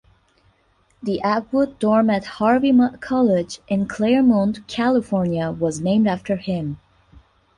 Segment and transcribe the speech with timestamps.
[1.03, 6.79] The Atwood Dorm at Harvey Mudd College in Claremont, California, was named after him.